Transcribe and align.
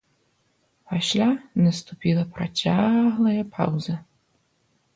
Пасля 0.93 1.27
наступіла 1.67 2.23
працяглая 2.37 3.41
паўза. 3.59 3.95